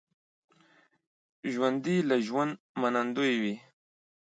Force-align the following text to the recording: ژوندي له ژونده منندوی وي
ژوندي 1.53 1.97
له 2.09 2.15
ژونده 2.27 2.59
منندوی 2.81 3.33
وي 3.41 3.55